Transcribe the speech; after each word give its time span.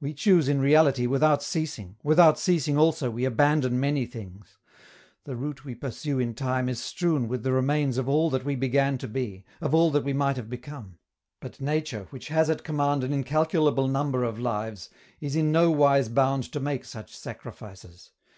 We 0.00 0.14
choose 0.14 0.48
in 0.48 0.60
reality 0.62 1.06
without 1.06 1.42
ceasing; 1.42 1.96
without 2.02 2.38
ceasing, 2.38 2.78
also, 2.78 3.10
we 3.10 3.26
abandon 3.26 3.78
many 3.78 4.06
things. 4.06 4.56
The 5.24 5.36
route 5.36 5.62
we 5.66 5.74
pursue 5.74 6.18
in 6.18 6.32
time 6.34 6.70
is 6.70 6.80
strewn 6.82 7.28
with 7.28 7.42
the 7.42 7.52
remains 7.52 7.98
of 7.98 8.08
all 8.08 8.30
that 8.30 8.46
we 8.46 8.56
began 8.56 8.96
to 8.96 9.06
be, 9.06 9.44
of 9.60 9.74
all 9.74 9.90
that 9.90 10.04
we 10.04 10.14
might 10.14 10.36
have 10.36 10.48
become. 10.48 10.96
But 11.38 11.60
nature, 11.60 12.06
which 12.08 12.28
has 12.28 12.48
at 12.48 12.64
command 12.64 13.04
an 13.04 13.12
incalculable 13.12 13.88
number 13.88 14.24
of 14.24 14.38
lives, 14.38 14.88
is 15.20 15.36
in 15.36 15.52
no 15.52 15.70
wise 15.70 16.08
bound 16.08 16.44
to 16.54 16.60
make 16.60 16.86
such 16.86 17.14
sacrifices. 17.14 18.12